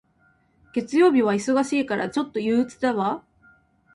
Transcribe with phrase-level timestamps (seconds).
[0.73, 3.23] 月曜日は忙しいから、ちょっと憂鬱だわ。